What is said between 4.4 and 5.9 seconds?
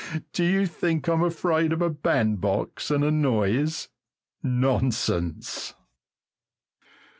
Nonsense!